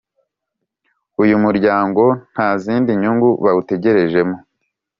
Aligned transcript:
Uyu 1.23 1.35
muryango 1.43 2.03
nta 2.31 2.49
zindi 2.63 2.91
nyungu 3.01 3.29
bawutegerejemo 3.43 4.37